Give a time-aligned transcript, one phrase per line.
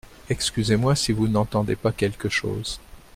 [0.31, 2.79] Excusez-moi si vous n’entendez pas quelque chose.